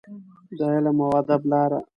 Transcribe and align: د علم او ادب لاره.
د 0.57 0.59
علم 0.73 0.97
او 1.05 1.11
ادب 1.21 1.41
لاره. 1.51 1.79